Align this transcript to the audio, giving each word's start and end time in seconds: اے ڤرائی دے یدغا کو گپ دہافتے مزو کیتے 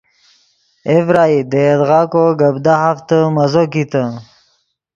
اے 0.87 0.95
ڤرائی 1.07 1.39
دے 1.51 1.63
یدغا 1.69 2.01
کو 2.11 2.23
گپ 2.39 2.55
دہافتے 2.65 3.17
مزو 3.35 3.63
کیتے 3.71 4.03